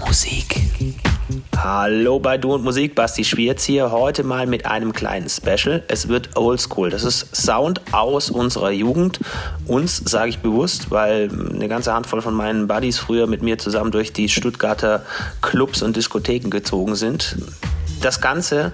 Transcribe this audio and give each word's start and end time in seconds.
Musik. 0.00 0.56
Hallo 1.56 2.18
bei 2.18 2.36
Du 2.36 2.54
und 2.54 2.64
Musik, 2.64 2.94
Basti 2.94 3.24
Schwierz 3.24 3.64
hier. 3.64 3.90
Heute 3.90 4.24
mal 4.24 4.46
mit 4.46 4.66
einem 4.66 4.92
kleinen 4.92 5.28
Special. 5.28 5.82
Es 5.88 6.08
wird 6.08 6.36
Oldschool. 6.36 6.90
Das 6.90 7.04
ist 7.04 7.34
Sound 7.34 7.80
aus 7.92 8.30
unserer 8.30 8.70
Jugend. 8.70 9.20
Uns 9.66 9.98
sage 10.04 10.30
ich 10.30 10.38
bewusst, 10.38 10.90
weil 10.90 11.30
eine 11.30 11.68
ganze 11.68 11.92
Handvoll 11.92 12.22
von 12.22 12.34
meinen 12.34 12.66
Buddies 12.66 12.98
früher 12.98 13.26
mit 13.26 13.42
mir 13.42 13.58
zusammen 13.58 13.90
durch 13.90 14.12
die 14.12 14.28
Stuttgarter 14.28 15.04
Clubs 15.42 15.82
und 15.82 15.96
Diskotheken 15.96 16.50
gezogen 16.50 16.96
sind. 16.96 17.36
Das 18.00 18.20
Ganze 18.20 18.72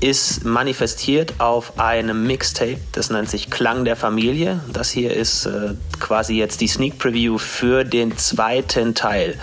ist 0.00 0.44
manifestiert 0.44 1.34
auf 1.38 1.78
einem 1.78 2.26
Mixtape, 2.26 2.78
das 2.92 3.08
nennt 3.08 3.30
sich 3.30 3.50
Klang 3.50 3.86
der 3.86 3.96
Familie. 3.96 4.60
Das 4.70 4.90
hier 4.90 5.14
ist 5.14 5.46
äh, 5.46 5.74
quasi 5.98 6.34
jetzt 6.34 6.60
die 6.60 6.68
Sneak 6.68 6.98
Preview 6.98 7.38
für 7.38 7.84
den 7.84 8.18
zweiten 8.18 8.94
Teil. 8.94 9.38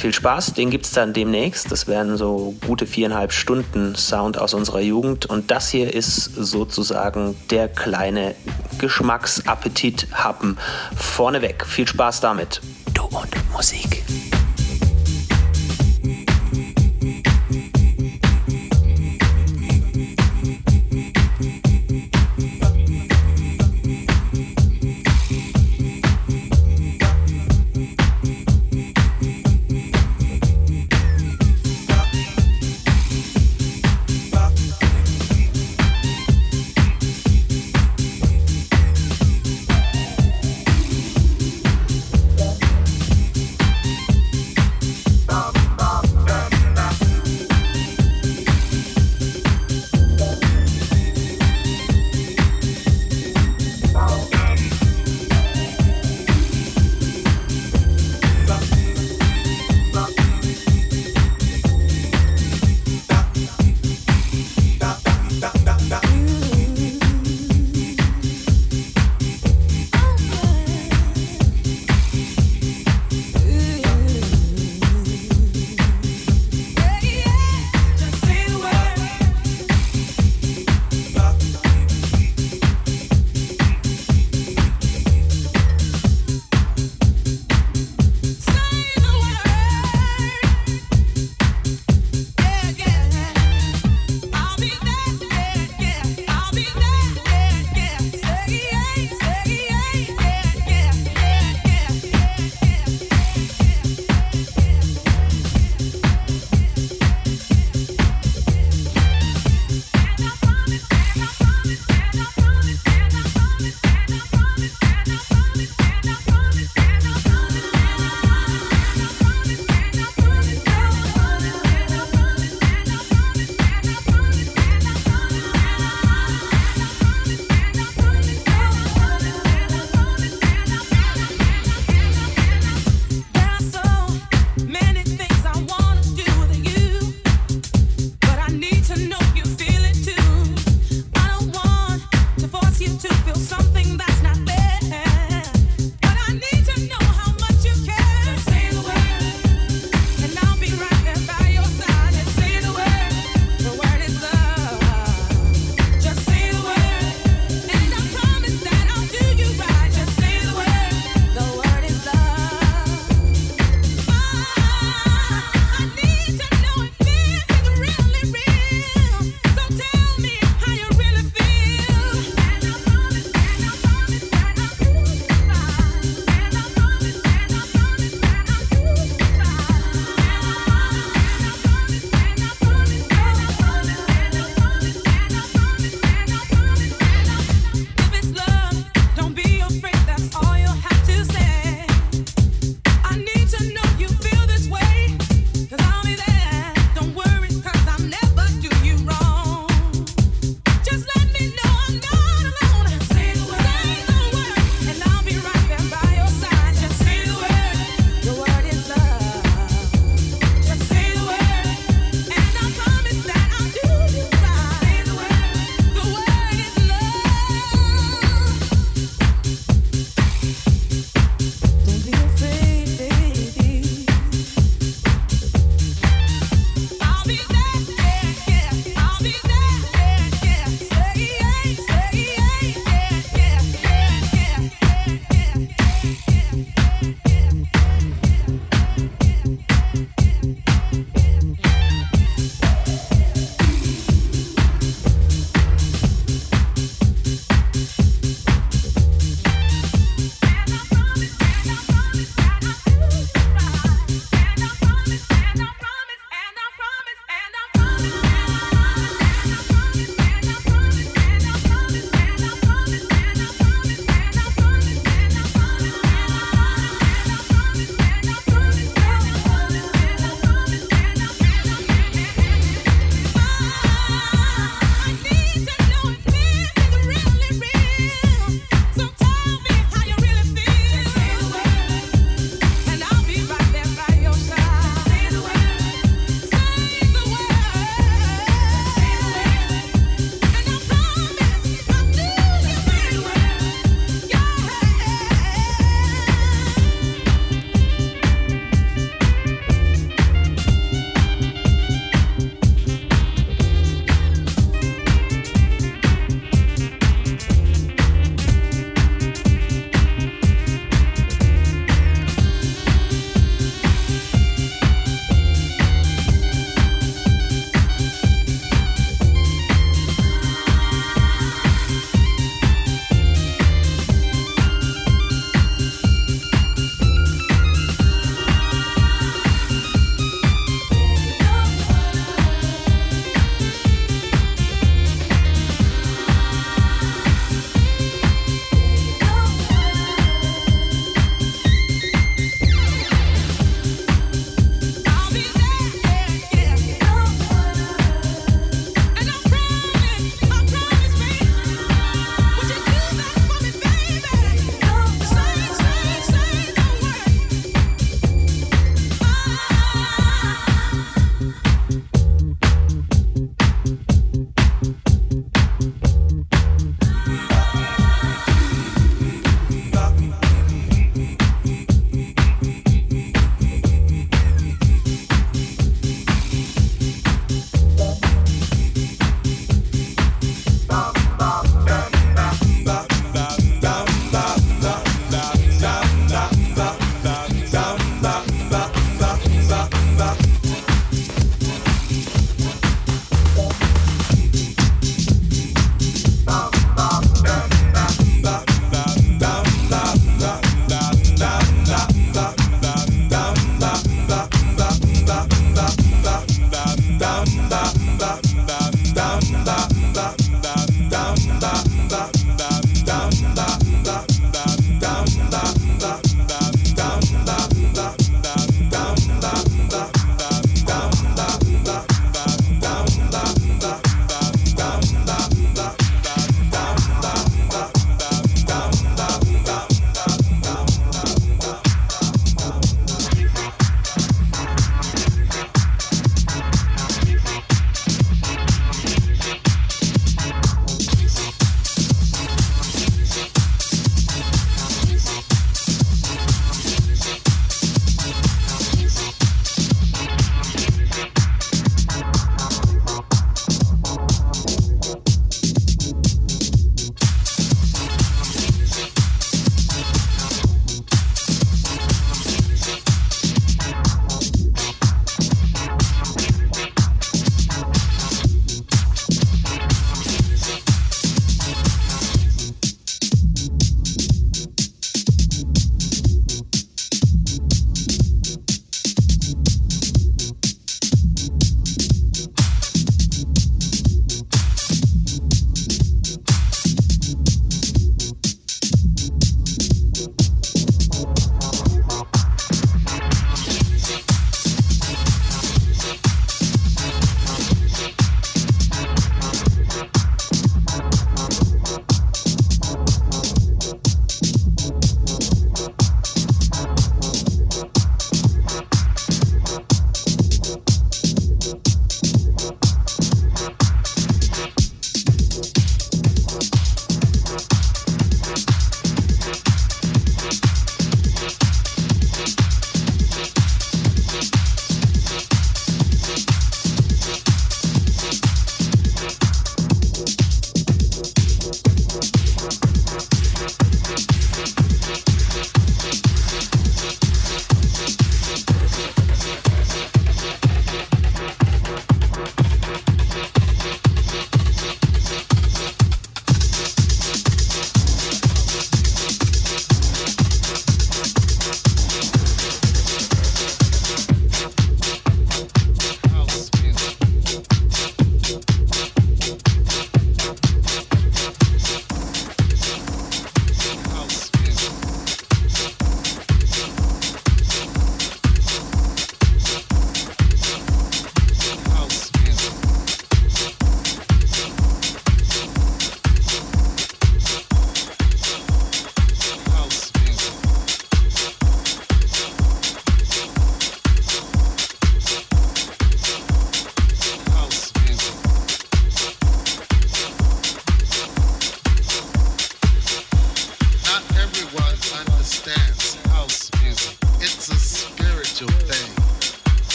Viel 0.00 0.14
Spaß, 0.14 0.54
den 0.54 0.70
gibt 0.70 0.86
es 0.86 0.92
dann 0.92 1.12
demnächst. 1.12 1.70
Das 1.70 1.86
werden 1.86 2.16
so 2.16 2.54
gute 2.66 2.86
viereinhalb 2.86 3.34
Stunden 3.34 3.94
Sound 3.96 4.38
aus 4.38 4.54
unserer 4.54 4.80
Jugend. 4.80 5.26
Und 5.26 5.50
das 5.50 5.68
hier 5.68 5.92
ist 5.92 6.24
sozusagen 6.24 7.36
der 7.50 7.68
kleine 7.68 8.34
Geschmacksappetit-Happen 8.78 10.56
vorneweg. 10.96 11.66
Viel 11.66 11.86
Spaß 11.86 12.20
damit. 12.22 12.62
Du 12.94 13.02
und 13.14 13.52
Musik. 13.52 14.02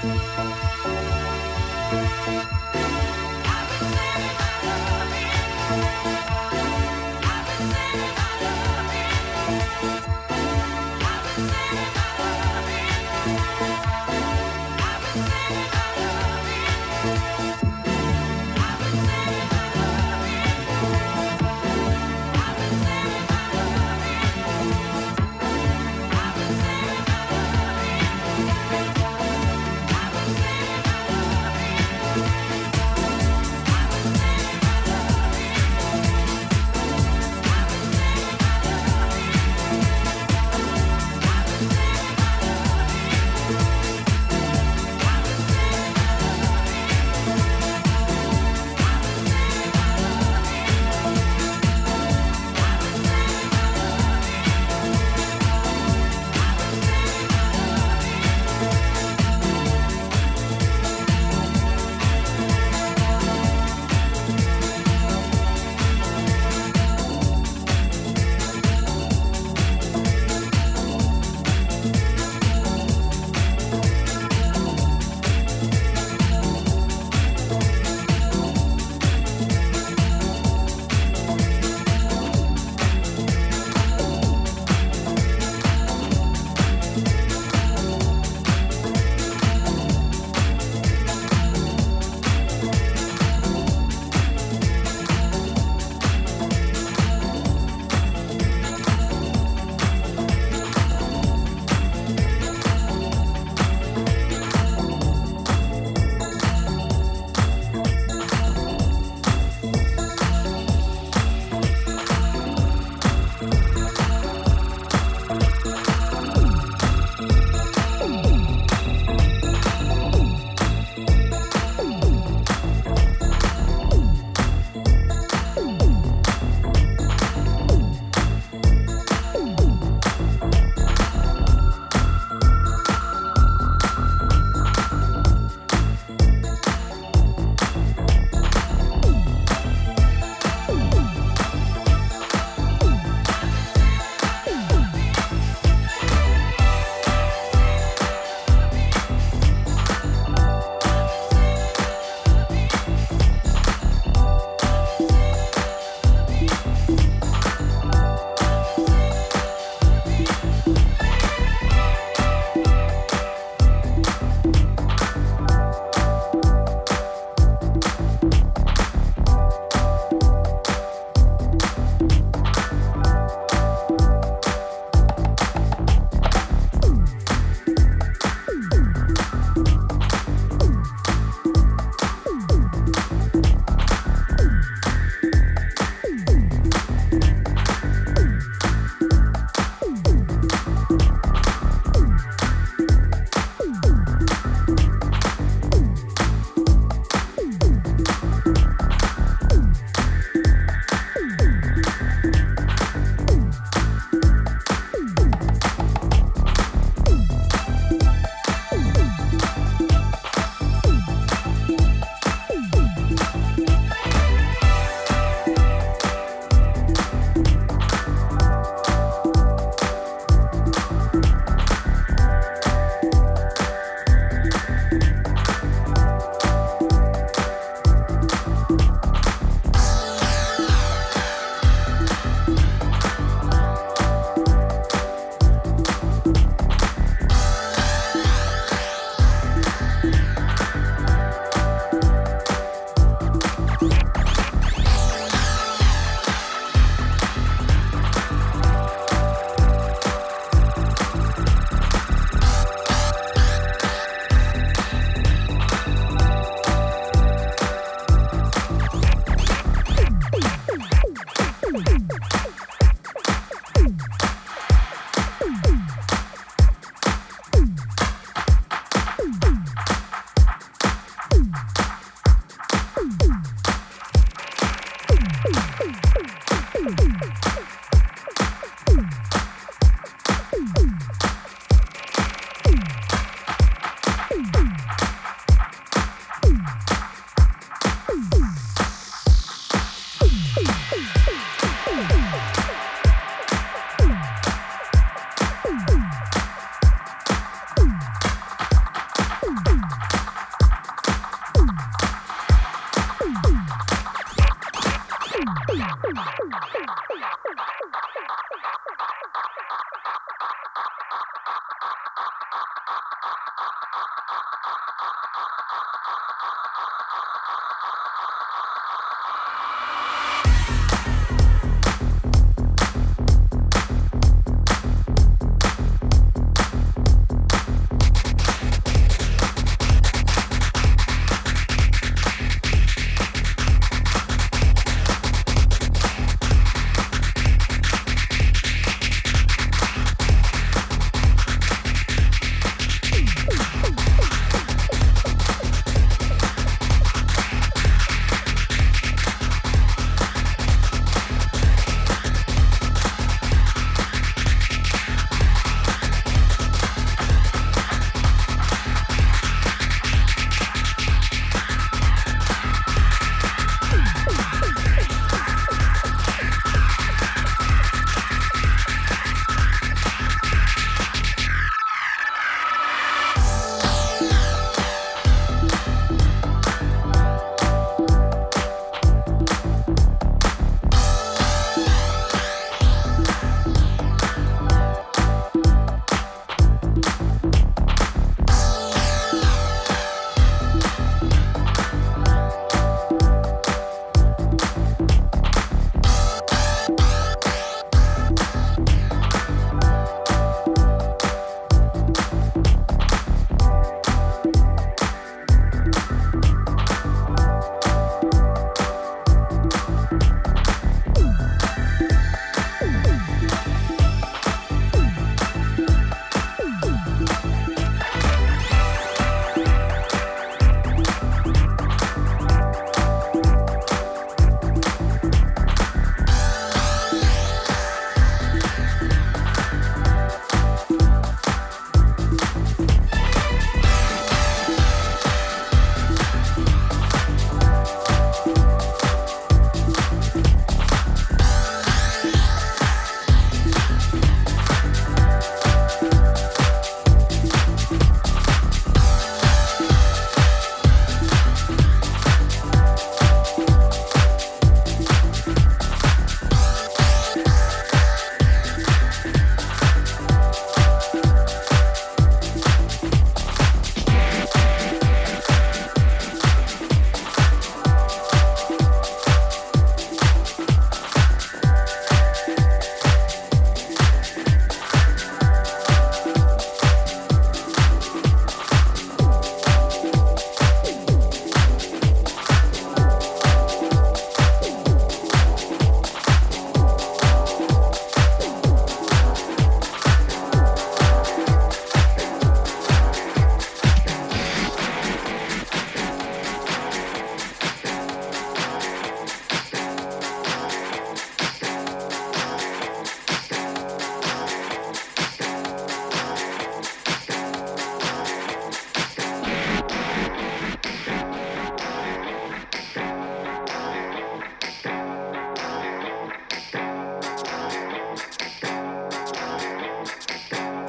Música 0.00 0.48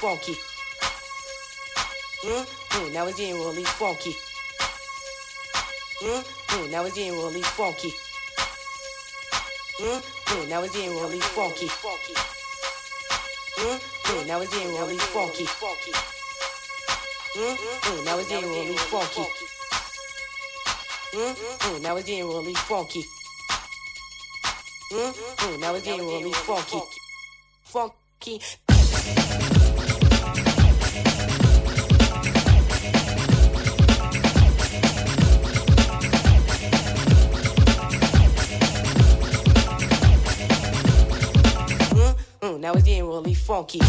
Funky. 0.00 0.32
Mm-hmm, 2.24 2.92
now 2.94 3.06
it's 3.06 3.18
getting 3.18 3.34
really 3.34 3.64
funky. 3.64 4.16
Mm-hmm, 6.00 6.70
now 6.70 6.84
it's 6.84 6.94
getting 6.94 7.12
really 7.12 7.42
funky. 7.42 7.92
Mm-hmm, 9.78 10.48
now 10.48 10.62
it's 10.62 10.74
getting 10.74 10.96
really 10.96 11.20
funky. 11.20 11.66
Mm-hmm, 13.58 14.26
now 14.26 14.40
it's 14.40 14.54
getting 14.54 14.72
really 14.72 14.96
funky. 14.96 15.44
Mm-hmm, 17.36 18.04
now 18.04 18.16
it's 18.16 18.28
getting 18.30 18.48
really 18.48 18.76
funky. 18.76 19.34
Mm-hmm, 21.12 21.82
now 21.82 21.96
it's 21.96 22.06
getting 22.06 22.26
really 22.26 22.54
funky. 22.54 23.04
Mm-hmm, 24.92 25.60
now 25.60 25.74
it's 25.74 25.84
getting 25.84 26.06
really 26.06 26.32
funky. 26.32 26.80
Funky. 27.64 28.40
Mm, 28.70 29.49
now 42.56 42.72
it's 42.72 42.84
getting 42.84 43.06
really 43.06 43.34
funky. 43.34 43.80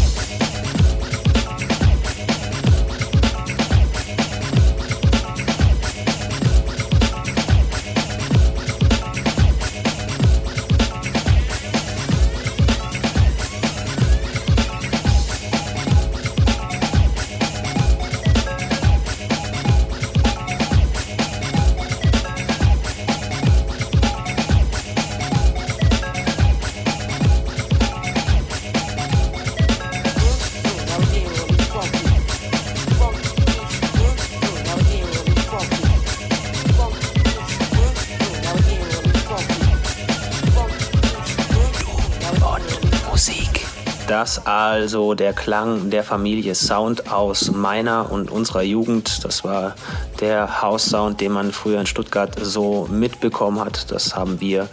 Also 44.44 45.14
der 45.14 45.32
Klang 45.32 45.90
der 45.90 46.02
Familie 46.02 46.54
Sound 46.54 47.12
aus 47.12 47.50
meiner 47.50 48.10
und 48.10 48.30
unserer 48.30 48.62
Jugend. 48.62 49.24
Das 49.24 49.44
war 49.44 49.74
der 50.20 50.62
House-Sound, 50.62 51.20
den 51.20 51.32
man 51.32 51.52
früher 51.52 51.80
in 51.80 51.86
Stuttgart 51.86 52.36
so 52.40 52.88
mitbekommen 52.90 53.60
hat. 53.60 53.90
Das 53.92 54.16
haben 54.16 54.40
wir 54.40 54.68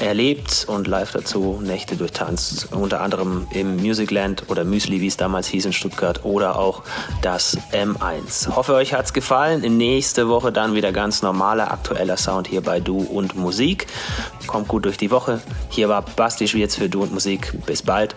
erlebt 0.00 0.64
und 0.68 0.88
live 0.88 1.12
dazu 1.12 1.60
Nächte 1.62 1.96
durchtanzt. 1.96 2.72
Unter 2.72 3.00
anderem 3.00 3.46
im 3.52 3.76
Musicland 3.76 4.44
oder 4.48 4.64
Müsli, 4.64 5.00
wie 5.00 5.06
es 5.06 5.16
damals 5.16 5.46
hieß 5.46 5.66
in 5.66 5.72
Stuttgart 5.72 6.24
oder 6.24 6.58
auch 6.58 6.82
das 7.22 7.56
M1. 7.72 8.54
Hoffe, 8.56 8.74
euch 8.74 8.92
hat's 8.92 9.12
gefallen. 9.12 9.60
Nächste 9.76 10.28
Woche 10.28 10.50
dann 10.50 10.74
wieder 10.74 10.90
ganz 10.90 11.22
normaler 11.22 11.70
aktueller 11.70 12.16
Sound 12.16 12.48
hier 12.48 12.60
bei 12.60 12.80
Du 12.80 12.98
und 12.98 13.36
Musik. 13.36 13.86
Kommt 14.48 14.66
gut 14.66 14.84
durch 14.84 14.96
die 14.96 15.10
Woche. 15.10 15.40
Hier 15.68 15.88
war 15.88 16.02
Basti 16.02 16.48
Schwierz 16.48 16.74
für 16.74 16.88
Du 16.88 17.02
und 17.02 17.12
Musik. 17.12 17.52
Bis 17.66 17.82
bald. 17.82 18.16